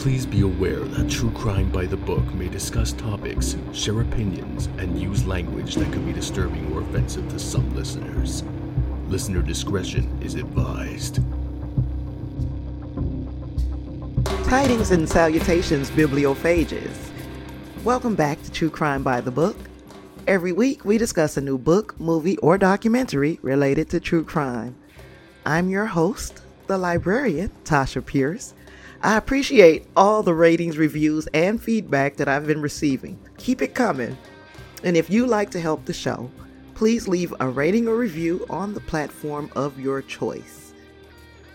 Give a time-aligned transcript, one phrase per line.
[0.00, 4.98] Please be aware that True Crime by the Book may discuss topics, share opinions, and
[4.98, 8.42] use language that could be disturbing or offensive to some listeners.
[9.08, 11.16] Listener discretion is advised.
[14.48, 16.96] Tidings and salutations, bibliophages.
[17.84, 19.58] Welcome back to True Crime by the Book.
[20.26, 24.76] Every week, we discuss a new book, movie, or documentary related to true crime.
[25.44, 28.54] I'm your host, the librarian, Tasha Pierce.
[29.02, 33.18] I appreciate all the ratings, reviews, and feedback that I've been receiving.
[33.38, 34.16] Keep it coming.
[34.84, 36.30] And if you like to help the show,
[36.74, 40.74] please leave a rating or review on the platform of your choice.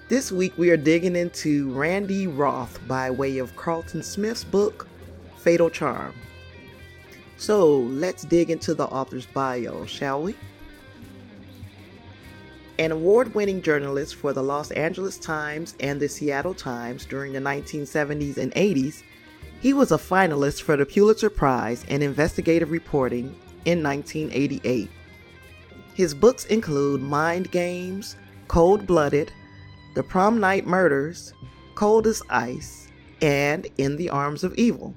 [0.09, 4.88] This week we are digging into Randy Roth by way of Carlton Smith's book,
[5.38, 6.16] Fatal Charm.
[7.38, 10.35] So let's dig into the author's bio, shall we?
[12.77, 17.40] An award winning journalist for the Los Angeles Times and the Seattle Times during the
[17.40, 19.01] 1970s and 80s,
[19.62, 24.90] he was a finalist for the Pulitzer Prize in Investigative Reporting in 1988.
[25.93, 28.17] His books include Mind Games,
[28.49, 29.32] Cold Blooded,
[29.95, 31.34] The Prom Night Murders,
[31.76, 32.89] Cold as Ice,
[33.21, 34.93] and In the Arms of Evil.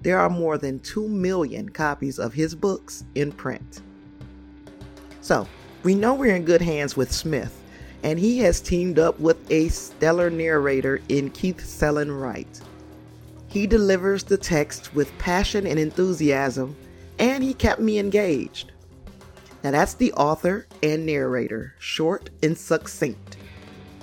[0.00, 3.82] There are more than 2 million copies of his books in print.
[5.20, 5.46] So,
[5.84, 7.62] we know we're in good hands with Smith,
[8.02, 12.60] and he has teamed up with a stellar narrator in Keith Sellon-Wright.
[13.48, 16.74] He delivers the text with passion and enthusiasm,
[17.18, 18.72] and he kept me engaged.
[19.62, 23.36] Now, that's the author and narrator, short and succinct,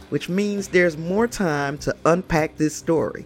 [0.09, 3.25] which means there's more time to unpack this story.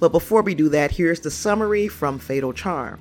[0.00, 3.00] But before we do that, here's the summary from Fatal Charm.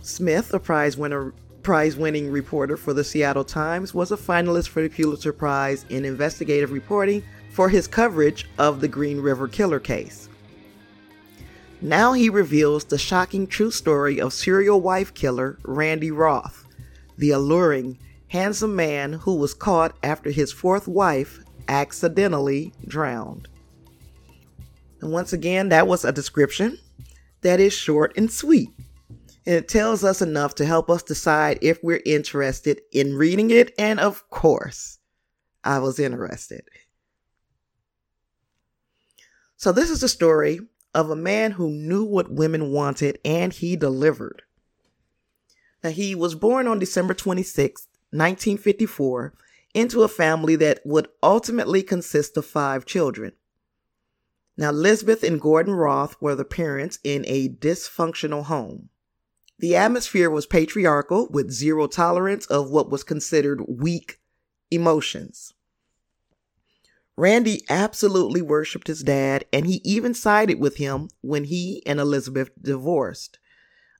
[0.00, 1.32] Smith, a prize winner
[1.62, 6.04] prize winning reporter for the Seattle Times, was a finalist for the Pulitzer Prize in
[6.04, 10.28] investigative reporting for his coverage of the Green River Killer case.
[11.80, 16.64] Now he reveals the shocking true story of serial wife killer Randy Roth,
[17.18, 17.98] the alluring,
[18.28, 23.48] handsome man who was caught after his fourth wife accidentally drowned.
[25.00, 26.78] And once again, that was a description
[27.40, 28.70] that is short and sweet.
[29.44, 33.74] And it tells us enough to help us decide if we're interested in reading it.
[33.78, 34.98] And of course,
[35.64, 36.62] I was interested.
[39.56, 40.60] So, this is the story
[40.94, 44.42] of a man who knew what women wanted and he delivered.
[45.82, 49.34] Now, he was born on December 26, 1954,
[49.74, 53.32] into a family that would ultimately consist of five children.
[54.56, 58.90] Now, Elizabeth and Gordon Roth were the parents in a dysfunctional home.
[59.58, 64.20] The atmosphere was patriarchal with zero tolerance of what was considered weak
[64.70, 65.54] emotions.
[67.16, 72.50] Randy absolutely worshiped his dad, and he even sided with him when he and Elizabeth
[72.60, 73.38] divorced.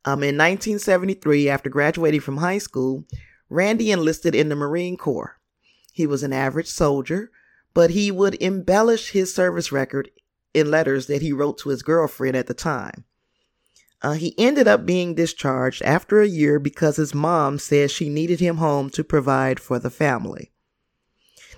[0.04, 3.04] Um, in 1973, after graduating from high school,
[3.48, 5.38] Randy enlisted in the Marine Corps.
[5.92, 7.30] He was an average soldier,
[7.74, 10.10] but he would embellish his service record
[10.54, 13.04] in letters that he wrote to his girlfriend at the time.
[14.02, 18.40] Uh, he ended up being discharged after a year because his mom said she needed
[18.40, 20.50] him home to provide for the family.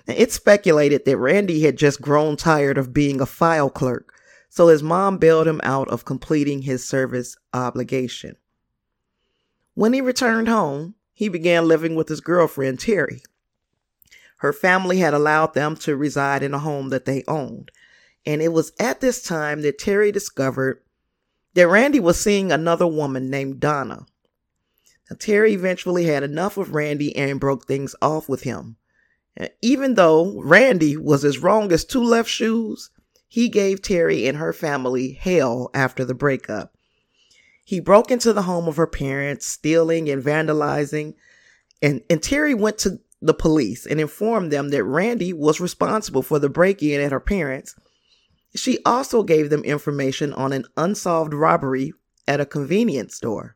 [0.07, 4.13] Now, it's speculated that Randy had just grown tired of being a file clerk,
[4.47, 8.35] so his mom bailed him out of completing his service obligation.
[9.73, 13.23] When he returned home, he began living with his girlfriend, Terry.
[14.37, 17.71] Her family had allowed them to reside in a home that they owned,
[18.23, 20.81] and it was at this time that Terry discovered
[21.55, 24.05] that Randy was seeing another woman named Donna.
[25.09, 28.77] Now, Terry eventually had enough of Randy and broke things off with him.
[29.61, 32.89] Even though Randy was as wrong as two left shoes,
[33.27, 36.77] he gave Terry and her family hell after the breakup.
[37.65, 41.15] He broke into the home of her parents, stealing and vandalizing,
[41.81, 46.39] and, and Terry went to the police and informed them that Randy was responsible for
[46.39, 47.75] the break in at her parents
[48.55, 51.93] she also gave them information on an unsolved robbery
[52.27, 53.55] at a convenience store.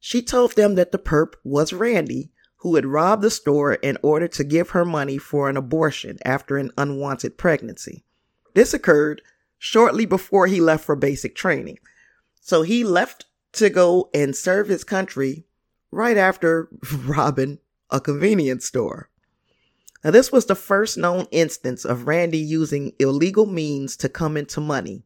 [0.00, 4.28] She told them that the perp was Randy, who had robbed the store in order
[4.28, 8.04] to give her money for an abortion after an unwanted pregnancy.
[8.54, 9.22] This occurred
[9.58, 11.78] shortly before he left for basic training.
[12.40, 15.44] So he left to go and serve his country
[15.90, 16.68] right after
[17.04, 17.58] robbing
[17.90, 19.07] a convenience store.
[20.04, 24.60] Now, this was the first known instance of Randy using illegal means to come into
[24.60, 25.02] money.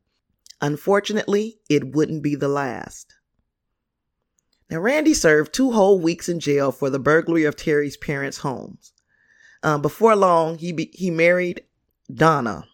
[0.60, 3.14] Unfortunately, it wouldn't be the last.
[4.70, 8.92] Now, Randy served two whole weeks in jail for the burglary of Terry's parents' homes.
[9.62, 11.64] Um, before long, he be- he married
[12.12, 12.66] Donna.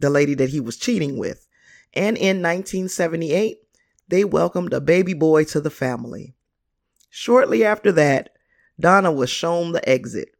[0.00, 1.46] the lady that he was cheating with.
[1.94, 3.58] And in 1978,
[4.08, 6.34] they welcomed a baby boy to the family.
[7.08, 8.30] Shortly after that,
[8.80, 10.30] Donna was shown the exit.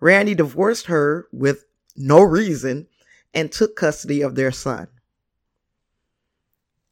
[0.00, 1.64] Randy divorced her with
[1.96, 2.86] no reason
[3.34, 4.88] and took custody of their son.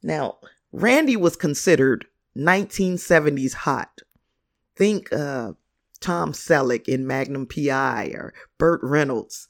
[0.01, 0.37] Now,
[0.71, 2.05] Randy was considered
[2.37, 4.01] 1970s hot.
[4.75, 5.53] Think uh,
[5.99, 9.47] Tom Selleck in Magnum PI or Burt Reynolds.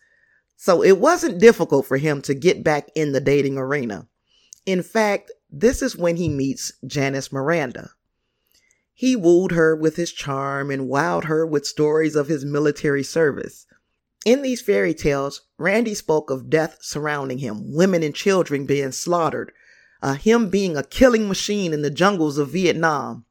[0.56, 4.07] So it wasn't difficult for him to get back in the dating arena.
[4.66, 7.92] In fact, this is when he meets Janice Miranda.
[8.97, 13.68] He wooed her with his charm and wowed her with stories of his military service.
[14.25, 19.51] In these fairy tales, Randy spoke of death surrounding him, women and children being slaughtered,
[20.01, 23.25] uh, him being a killing machine in the jungles of Vietnam.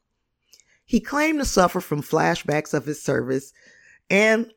[0.85, 3.55] He claimed to suffer from flashbacks of his service
[4.11, 4.53] and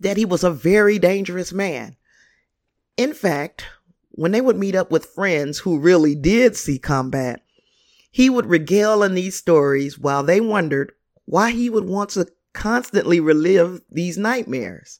[0.00, 1.96] that he was a very dangerous man.
[2.96, 3.66] In fact,
[4.10, 7.44] when they would meet up with friends who really did see combat,
[8.10, 10.92] he would regale in these stories while they wondered
[11.24, 14.98] why he would want to constantly relive these nightmares.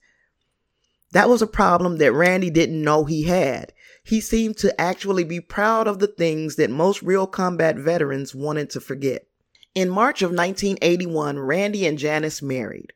[1.12, 3.72] That was a problem that Randy didn't know he had.
[4.04, 8.70] He seemed to actually be proud of the things that most real combat veterans wanted
[8.70, 9.26] to forget.
[9.74, 12.92] In March of 1981, Randy and Janice married.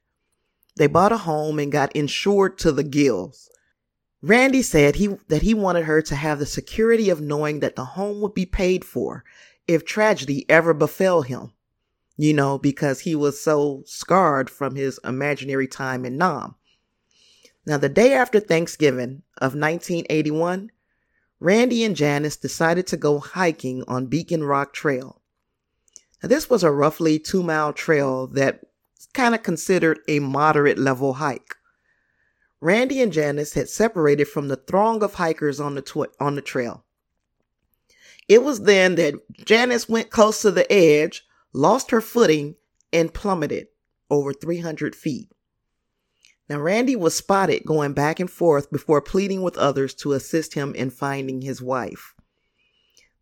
[0.76, 3.50] They bought a home and got insured to the gills.
[4.22, 7.84] Randy said he that he wanted her to have the security of knowing that the
[7.84, 9.24] home would be paid for
[9.66, 11.52] if tragedy ever befell him.
[12.16, 16.56] You know, because he was so scarred from his imaginary time in Nam.
[17.64, 20.70] Now, the day after Thanksgiving of 1981,
[21.40, 25.20] Randy and Janice decided to go hiking on Beacon Rock Trail.
[26.22, 28.60] Now, this was a roughly two mile trail that
[29.12, 31.56] kind of considered a moderate level hike.
[32.60, 36.42] Randy and Janice had separated from the throng of hikers on the, tw- on the
[36.42, 36.84] trail.
[38.28, 39.14] It was then that
[39.44, 42.56] Janice went close to the edge, lost her footing,
[42.92, 43.68] and plummeted
[44.10, 45.30] over 300 feet.
[46.48, 50.74] Now, Randy was spotted going back and forth before pleading with others to assist him
[50.74, 52.14] in finding his wife.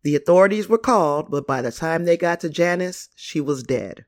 [0.03, 4.05] The authorities were called, but by the time they got to Janice, she was dead.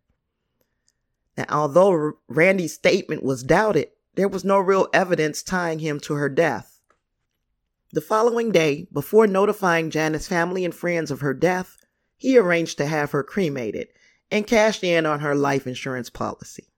[1.38, 6.30] Now, although Randy's statement was doubted, there was no real evidence tying him to her
[6.30, 6.73] death.
[7.94, 11.78] The following day, before notifying Janet's family and friends of her death,
[12.18, 13.90] he arranged to have her cremated
[14.32, 16.70] and cashed in on her life insurance policy.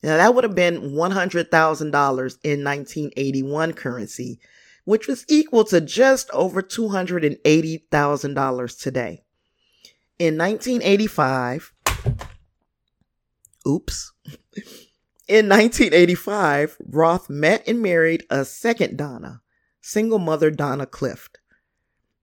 [0.00, 4.38] Now, that would have been $100,000 in 1981 currency,
[4.84, 9.24] which was equal to just over $280,000 today.
[10.20, 11.72] In 1985,
[13.66, 14.12] oops.
[15.26, 19.40] In 1985, Roth met and married a second Donna,
[19.84, 21.38] single mother Donna Clift.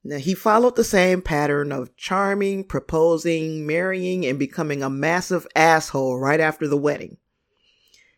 [0.03, 6.17] Now, he followed the same pattern of charming, proposing, marrying, and becoming a massive asshole
[6.17, 7.17] right after the wedding.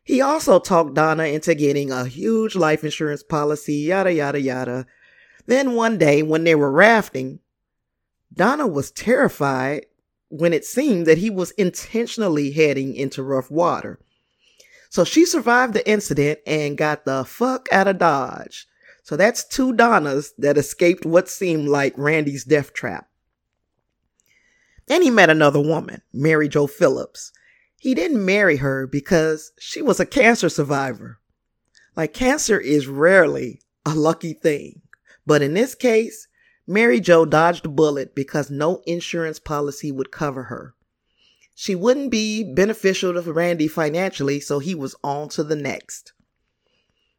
[0.01, 4.85] He also talked Donna into getting a huge life insurance policy, yada, yada, yada.
[5.45, 7.39] Then one day, when they were rafting,
[8.33, 9.87] Donna was terrified
[10.29, 13.99] when it seemed that he was intentionally heading into rough water.
[14.89, 18.67] So she survived the incident and got the fuck out of Dodge.
[19.03, 23.09] So that's two Donnas that escaped what seemed like Randy's death trap.
[24.87, 27.31] Then he met another woman, Mary Jo Phillips.
[27.77, 31.19] He didn't marry her because she was a cancer survivor.
[31.95, 34.81] Like cancer is rarely a lucky thing.
[35.25, 36.27] But in this case,
[36.65, 40.75] Mary Jo dodged a bullet because no insurance policy would cover her.
[41.55, 46.13] She wouldn't be beneficial to Randy financially, so he was on to the next.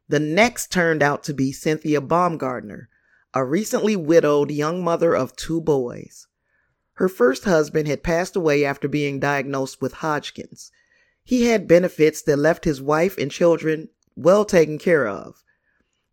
[0.07, 2.89] The next turned out to be Cynthia Baumgartner,
[3.33, 6.27] a recently widowed young mother of two boys.
[6.93, 10.71] Her first husband had passed away after being diagnosed with Hodgkin's.
[11.23, 15.43] He had benefits that left his wife and children well taken care of.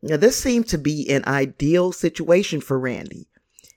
[0.00, 3.28] Now, this seemed to be an ideal situation for Randy.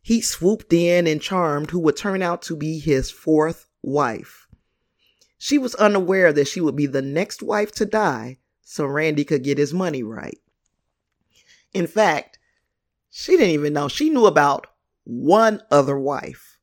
[0.01, 4.47] He swooped in and charmed who would turn out to be his fourth wife.
[5.37, 9.45] She was unaware that she would be the next wife to die so Randy could
[9.45, 10.37] get his money right.
[11.73, 12.37] In fact,
[13.09, 13.87] she didn't even know.
[13.87, 14.67] She knew about
[15.05, 16.55] one other wife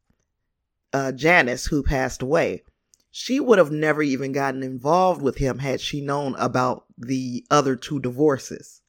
[0.93, 2.63] uh, Janice, who passed away,
[3.11, 7.77] she would have never even gotten involved with him had she known about the other
[7.77, 8.81] two divorces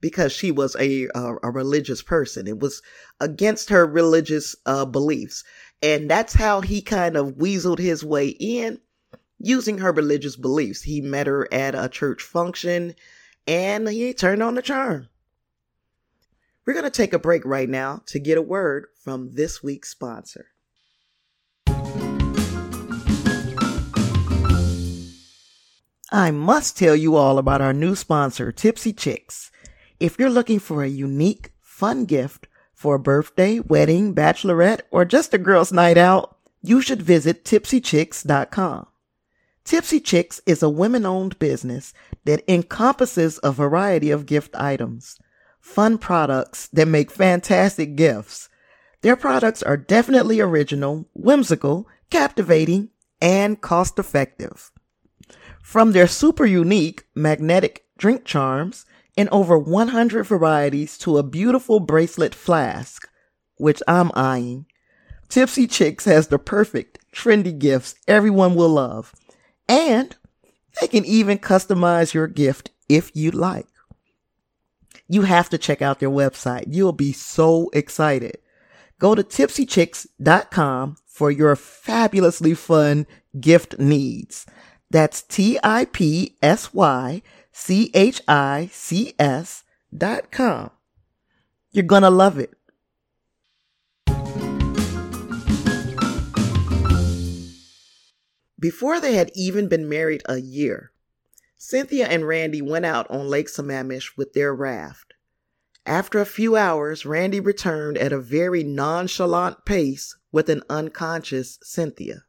[0.00, 2.46] because she was a, a, a religious person.
[2.46, 2.82] It was
[3.20, 5.42] against her religious uh, beliefs.
[5.82, 8.80] And that's how he kind of weaseled his way in
[9.38, 10.82] using her religious beliefs.
[10.82, 12.94] He met her at a church function
[13.46, 15.08] and he turned on the charm.
[16.64, 19.90] We're going to take a break right now to get a word from this week's
[19.90, 20.48] sponsor.
[26.12, 29.50] I must tell you all about our new sponsor, Tipsy Chicks.
[30.00, 35.34] If you're looking for a unique, fun gift for a birthday, wedding, bachelorette, or just
[35.34, 38.86] a girl's night out, you should visit tipsychicks.com.
[39.66, 41.92] Tipsy Chicks is a women owned business
[42.24, 45.18] that encompasses a variety of gift items,
[45.60, 48.48] fun products that make fantastic gifts.
[49.00, 54.70] Their products are definitely original, whimsical, captivating, and cost effective.
[55.60, 62.36] From their super unique magnetic drink charms in over 100 varieties to a beautiful bracelet
[62.36, 63.08] flask,
[63.56, 64.66] which I'm eyeing,
[65.28, 69.12] Tipsy Chicks has the perfect, trendy gifts everyone will love.
[69.68, 70.16] And
[70.80, 73.66] they can even customize your gift if you'd like.
[75.08, 76.64] You have to check out their website.
[76.68, 78.38] You'll be so excited.
[78.98, 83.06] Go to tipsychicks.com for your fabulously fun
[83.38, 84.46] gift needs.
[84.90, 89.64] That's T I P S Y C H I C S
[89.96, 90.70] dot com.
[91.72, 92.55] You're gonna love it.
[98.58, 100.92] Before they had even been married a year,
[101.56, 105.14] Cynthia and Randy went out on Lake Sammamish with their raft.
[105.84, 112.24] After a few hours, Randy returned at a very nonchalant pace with an unconscious Cynthia.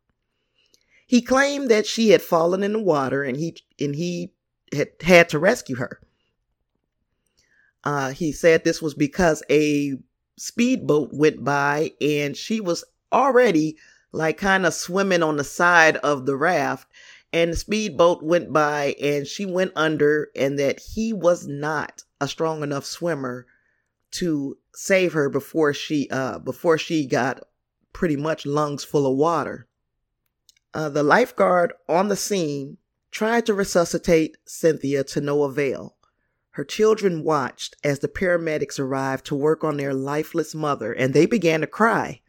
[1.08, 4.34] He claimed that she had fallen in the water and he and he
[4.74, 6.02] had had to rescue her.
[7.84, 9.98] Uh, he said this was because a
[10.38, 13.78] speedboat went by and she was already
[14.12, 16.88] like kind of swimming on the side of the raft
[17.34, 22.28] and the speedboat went by and she went under and that he was not a
[22.28, 23.46] strong enough swimmer
[24.12, 27.44] to save her before she uh before she got
[27.94, 29.68] pretty much lungs full of water.
[30.74, 32.78] Uh, the lifeguard on the scene
[33.10, 35.96] tried to resuscitate Cynthia to no avail.
[36.52, 41.26] Her children watched as the paramedics arrived to work on their lifeless mother and they
[41.26, 42.22] began to cry.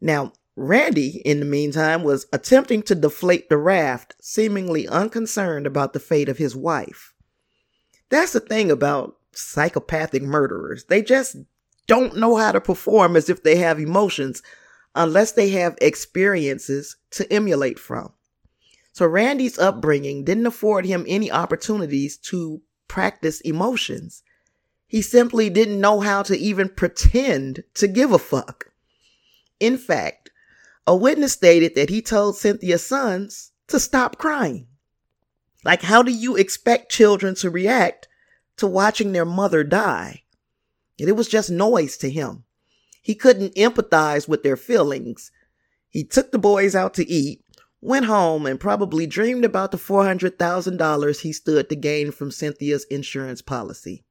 [0.00, 6.00] Now, Randy, in the meantime, was attempting to deflate the raft, seemingly unconcerned about the
[6.00, 7.14] fate of his wife.
[8.10, 10.84] That's the thing about psychopathic murderers.
[10.84, 11.36] They just
[11.86, 14.42] don't know how to perform as if they have emotions
[14.94, 18.12] unless they have experiences to emulate from.
[18.92, 24.22] So Randy's upbringing didn't afford him any opportunities to practice emotions.
[24.86, 28.66] He simply didn't know how to even pretend to give a fuck.
[29.58, 30.30] In fact,
[30.86, 34.66] a witness stated that he told Cynthia's sons to stop crying.
[35.64, 38.08] Like, how do you expect children to react
[38.56, 40.24] to watching their mother die?
[40.98, 42.44] And it was just noise to him.
[43.00, 45.30] He couldn't empathize with their feelings.
[45.88, 47.44] He took the boys out to eat,
[47.80, 53.42] went home, and probably dreamed about the $400,000 he stood to gain from Cynthia's insurance
[53.42, 54.04] policy.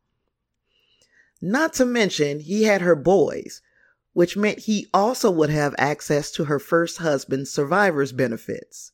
[1.42, 3.62] Not to mention, he had her boys,
[4.14, 8.92] which meant he also would have access to her first husband's survivor's benefits.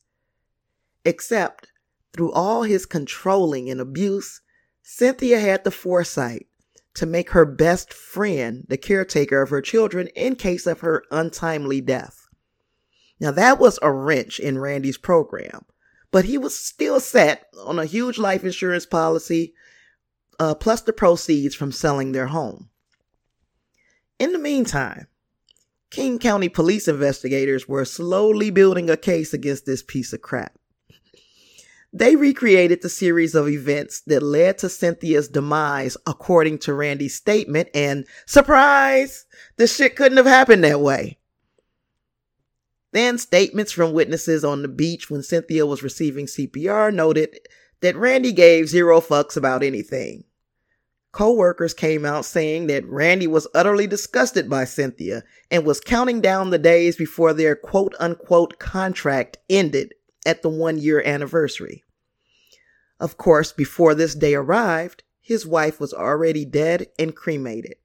[1.04, 1.68] Except,
[2.12, 4.40] through all his controlling and abuse,
[4.82, 6.46] Cynthia had the foresight
[6.94, 11.80] to make her best friend the caretaker of her children in case of her untimely
[11.80, 12.26] death.
[13.20, 15.64] Now that was a wrench in Randy's program,
[16.10, 19.54] but he was still set on a huge life insurance policy,
[20.38, 22.70] uh, plus the proceeds from selling their home.
[24.18, 25.06] In the meantime,
[25.90, 30.58] King County police investigators were slowly building a case against this piece of crap.
[31.92, 37.70] They recreated the series of events that led to Cynthia's demise, according to Randy's statement,
[37.72, 39.24] and surprise,
[39.56, 41.18] this shit couldn't have happened that way.
[42.92, 47.38] Then statements from witnesses on the beach when Cynthia was receiving CPR noted
[47.80, 50.24] that Randy gave zero fucks about anything.
[51.12, 56.50] Co-workers came out saying that Randy was utterly disgusted by Cynthia and was counting down
[56.50, 59.94] the days before their quote unquote contract ended
[60.26, 61.82] at the one year anniversary.
[63.00, 67.76] Of course, before this day arrived, his wife was already dead and cremated.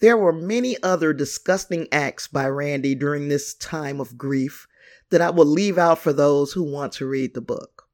[0.00, 4.66] There were many other disgusting acts by Randy during this time of grief
[5.10, 7.88] that I will leave out for those who want to read the book.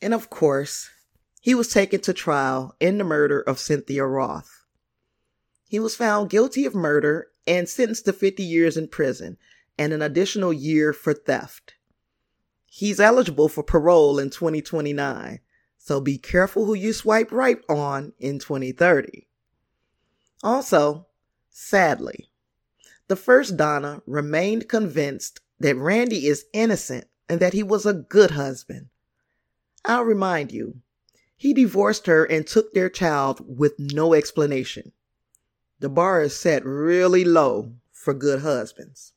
[0.00, 0.88] And of course,
[1.42, 4.64] he was taken to trial in the murder of Cynthia Roth.
[5.68, 9.36] He was found guilty of murder and sentenced to 50 years in prison
[9.76, 11.74] and an additional year for theft.
[12.64, 15.40] He's eligible for parole in 2029,
[15.78, 19.26] so be careful who you swipe right on in 2030.
[20.44, 21.08] Also,
[21.50, 22.30] sadly,
[23.08, 28.30] the first Donna remained convinced that Randy is innocent and that he was a good
[28.30, 28.90] husband.
[29.84, 30.76] I'll remind you,
[31.42, 34.92] he divorced her and took their child with no explanation.
[35.80, 39.12] The bar is set really low for good husbands.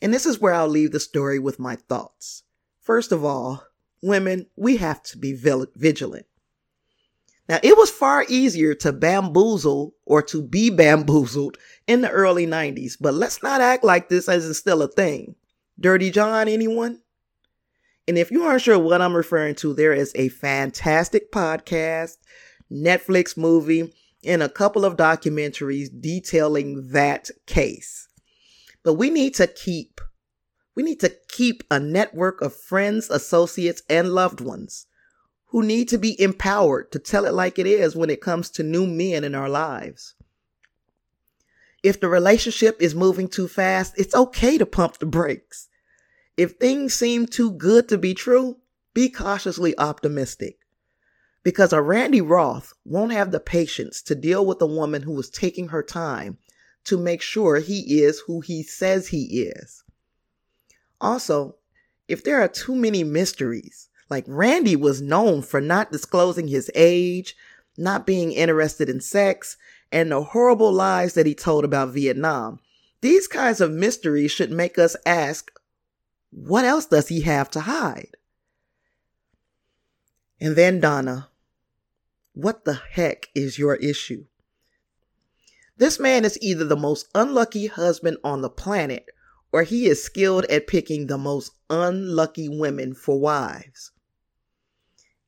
[0.00, 2.44] And this is where I'll leave the story with my thoughts.
[2.78, 3.64] First of all,
[4.00, 6.26] women, we have to be vigilant.
[7.48, 12.96] Now, it was far easier to bamboozle or to be bamboozled in the early 90s,
[13.00, 15.34] but let's not act like this isn't still a thing.
[15.80, 17.00] Dirty John, anyone?
[18.08, 22.16] And if you aren't sure what I'm referring to, there is a fantastic podcast,
[22.72, 23.92] Netflix movie,
[24.24, 28.08] and a couple of documentaries detailing that case.
[28.82, 30.00] But we need to keep
[30.74, 34.86] we need to keep a network of friends, associates, and loved ones
[35.46, 38.62] who need to be empowered to tell it like it is when it comes to
[38.62, 40.14] new men in our lives.
[41.82, 45.67] If the relationship is moving too fast, it's okay to pump the brakes.
[46.38, 48.58] If things seem too good to be true,
[48.94, 50.60] be cautiously optimistic.
[51.42, 55.30] Because a Randy Roth won't have the patience to deal with a woman who is
[55.30, 56.38] taking her time
[56.84, 59.82] to make sure he is who he says he is.
[61.00, 61.56] Also,
[62.06, 67.36] if there are too many mysteries, like Randy was known for not disclosing his age,
[67.76, 69.56] not being interested in sex,
[69.90, 72.60] and the horrible lies that he told about Vietnam.
[73.00, 75.50] These kinds of mysteries should make us ask,
[76.30, 78.16] what else does he have to hide?
[80.40, 81.28] And then Donna,
[82.32, 84.26] what the heck is your issue?
[85.76, 89.06] This man is either the most unlucky husband on the planet
[89.52, 93.92] or he is skilled at picking the most unlucky women for wives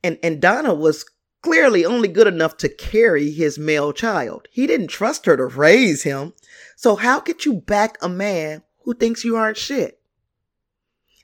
[0.03, 1.05] and and Donna was
[1.43, 4.47] clearly only good enough to carry his male child.
[4.51, 6.35] He didn't trust her to raise him.
[6.77, 10.00] So how could you back a man who thinks you aren't shit?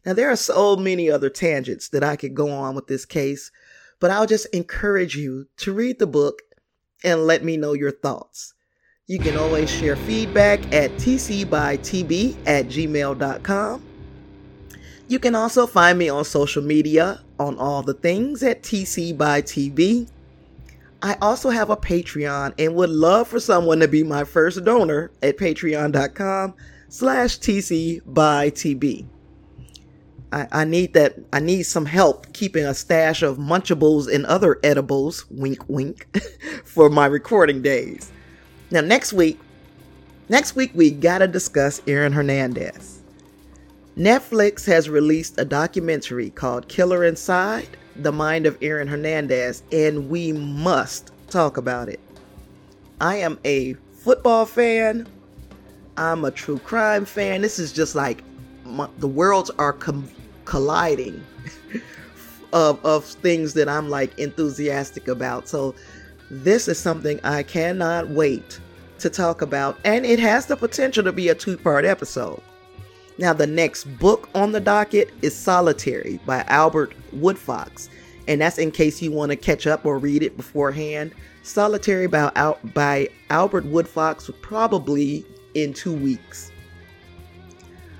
[0.06, 3.50] Now there are so many other tangents that I could go on with this case,
[3.98, 6.42] but I'll just encourage you to read the book
[7.02, 8.54] and let me know your thoughts.
[9.08, 13.82] You can always share feedback at tcbytb at gmail.com.
[15.08, 20.08] You can also find me on social media on all the things at tcbytb.
[21.02, 25.10] I also have a Patreon and would love for someone to be my first donor
[25.20, 26.54] at patreon.com
[26.88, 29.06] slash TC by TB.
[30.36, 34.60] I, I need that I need some help keeping a stash of munchables and other
[34.62, 36.06] edibles, wink wink,
[36.64, 38.12] for my recording days.
[38.70, 39.40] Now next week,
[40.28, 43.00] next week we gotta discuss Aaron Hernandez.
[43.96, 50.32] Netflix has released a documentary called Killer Inside The Mind of Aaron Hernandez, and we
[50.32, 52.00] must talk about it.
[53.00, 55.08] I am a football fan,
[55.96, 57.40] I'm a true crime fan.
[57.40, 58.22] This is just like
[58.66, 60.10] my, the worlds are com-
[60.46, 61.22] colliding
[62.52, 65.48] of, of things that I'm like enthusiastic about.
[65.48, 65.74] So,
[66.28, 68.58] this is something I cannot wait
[68.98, 72.40] to talk about, and it has the potential to be a two part episode.
[73.18, 77.88] Now, the next book on the docket is Solitary by Albert Woodfox,
[78.28, 81.14] and that's in case you want to catch up or read it beforehand.
[81.42, 82.30] Solitary by,
[82.74, 86.50] by Albert Woodfox, probably in two weeks.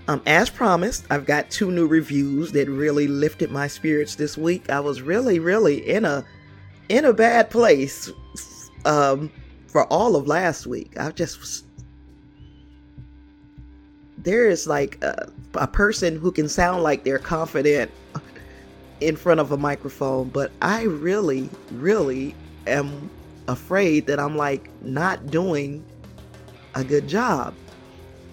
[0.08, 4.70] Um, as promised, I've got two new reviews that really lifted my spirits this week.
[4.70, 6.24] I was really, really in a
[6.88, 8.10] in a bad place
[8.84, 9.32] um,
[9.66, 10.98] for all of last week.
[10.98, 11.64] I just
[14.18, 17.90] there is like a, a person who can sound like they're confident
[19.00, 22.34] in front of a microphone, but I really, really
[22.66, 23.10] am
[23.48, 25.84] afraid that I'm like not doing
[26.74, 27.54] a good job.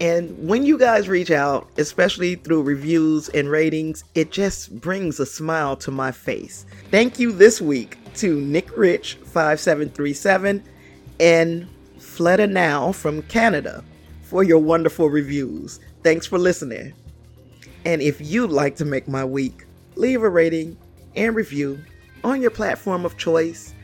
[0.00, 5.26] And when you guys reach out, especially through reviews and ratings, it just brings a
[5.26, 6.66] smile to my face.
[6.90, 10.62] Thank you this week to Nick Rich 5737
[11.20, 13.84] and Fleta Now from Canada
[14.22, 15.80] for your wonderful reviews.
[16.02, 16.92] Thanks for listening.
[17.84, 20.76] And if you'd like to make my week, leave a rating
[21.14, 21.78] and review
[22.24, 23.74] on your platform of choice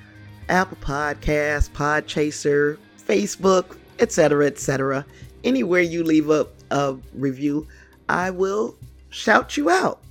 [0.49, 5.07] Apple Podcasts, Podchaser, Facebook, etc., etc.
[5.45, 7.67] Anywhere you leave a, a review,
[8.09, 8.77] I will
[9.11, 10.03] shout you out.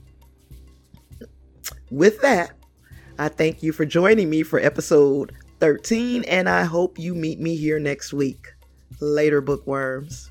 [1.91, 2.51] With that,
[3.17, 7.55] I thank you for joining me for episode 13, and I hope you meet me
[7.55, 8.47] here next week.
[8.99, 10.29] Later, bookworms.